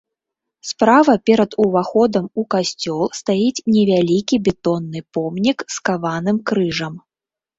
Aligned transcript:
Справа 0.69 1.13
перад 1.29 1.51
уваходам 1.65 2.23
у 2.43 2.45
касцёл 2.53 3.03
стаіць 3.19 3.63
невялікі 3.75 4.35
бетонны 4.47 4.99
помнік 5.17 5.57
з 5.75 5.83
каваным 5.91 6.37
крыжам. 6.53 6.95